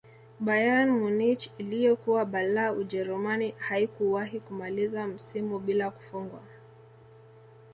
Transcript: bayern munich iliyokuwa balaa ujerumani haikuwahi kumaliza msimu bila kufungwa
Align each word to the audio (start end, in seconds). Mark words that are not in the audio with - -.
bayern 0.39 0.89
munich 0.99 1.51
iliyokuwa 1.57 2.25
balaa 2.25 2.71
ujerumani 2.71 3.51
haikuwahi 3.57 4.39
kumaliza 4.39 5.07
msimu 5.07 5.59
bila 5.59 5.91
kufungwa 5.91 6.41